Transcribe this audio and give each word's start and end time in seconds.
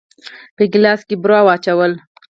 په 0.55 0.63
ګيلاس 0.71 1.01
کې 1.07 1.15
يې 1.15 1.19
بوره 1.21 1.39
واچوله. 1.45 1.97